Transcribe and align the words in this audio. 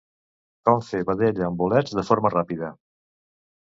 Com 0.69 0.81
fer 0.87 1.03
vedella 1.11 1.45
amb 1.51 1.63
bolets 1.63 1.97
de 2.01 2.09
forma 2.11 2.35
ràpida. 2.39 2.77